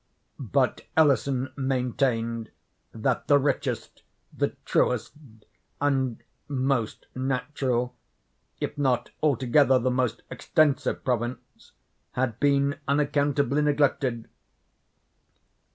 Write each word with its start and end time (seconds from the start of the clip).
But 0.39 0.81
Ellison 0.97 1.53
maintained 1.55 2.49
that 2.91 3.27
the 3.27 3.37
richest, 3.37 4.01
the 4.35 4.55
truest, 4.65 5.13
and 5.79 6.23
most 6.47 7.05
natural, 7.13 7.95
if 8.59 8.79
not 8.79 9.11
altogether 9.21 9.77
the 9.77 9.91
most 9.91 10.23
extensive 10.31 11.03
province, 11.03 11.73
had 12.13 12.39
been 12.39 12.79
unaccountably 12.87 13.61
neglected. 13.61 14.27